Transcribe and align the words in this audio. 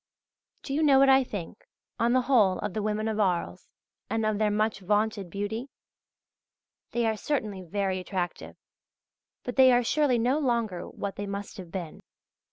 Do 0.63 0.73
you 0.73 0.81
know 0.81 0.97
what 0.97 1.09
I 1.09 1.23
think, 1.23 1.63
on 1.99 2.13
the 2.13 2.21
whole, 2.23 2.57
of 2.57 2.73
the 2.73 2.81
women 2.81 3.07
of 3.07 3.19
Arles, 3.19 3.67
and 4.09 4.25
of 4.25 4.39
their 4.39 4.49
much 4.49 4.79
vaunted 4.79 5.29
beauty? 5.29 5.69
They 6.89 7.05
are 7.05 7.15
certainly 7.15 7.61
very 7.61 7.99
attractive; 7.99 8.55
but 9.43 9.57
they 9.57 9.71
are 9.71 9.83
surely 9.83 10.17
no 10.17 10.39
longer 10.39 10.89
what 10.89 11.17
they 11.17 11.27
must 11.27 11.57
have 11.57 11.71
been. 11.71 11.99